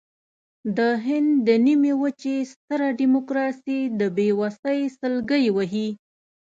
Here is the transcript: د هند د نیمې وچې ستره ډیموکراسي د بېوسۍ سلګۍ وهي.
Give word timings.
د 0.77 0.79
هند 1.05 1.31
د 1.47 1.49
نیمې 1.65 1.93
وچې 2.01 2.35
ستره 2.51 2.87
ډیموکراسي 2.99 3.79
د 3.99 4.01
بېوسۍ 4.15 4.79
سلګۍ 4.99 5.45
وهي. 5.55 5.89